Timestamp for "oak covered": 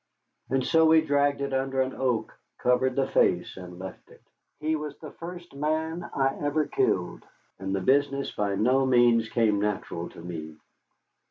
1.93-2.95